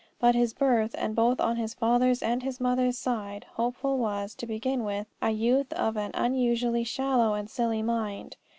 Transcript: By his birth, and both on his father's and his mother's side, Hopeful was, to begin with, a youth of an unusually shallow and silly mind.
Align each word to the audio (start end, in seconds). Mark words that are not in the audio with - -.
By 0.19 0.31
his 0.31 0.51
birth, 0.55 0.95
and 0.97 1.15
both 1.15 1.39
on 1.39 1.57
his 1.57 1.75
father's 1.75 2.23
and 2.23 2.41
his 2.41 2.59
mother's 2.59 2.97
side, 2.97 3.45
Hopeful 3.53 3.99
was, 3.99 4.33
to 4.33 4.47
begin 4.47 4.83
with, 4.83 5.05
a 5.21 5.29
youth 5.29 5.71
of 5.73 5.95
an 5.95 6.09
unusually 6.15 6.83
shallow 6.83 7.35
and 7.35 7.47
silly 7.47 7.83
mind. 7.83 8.35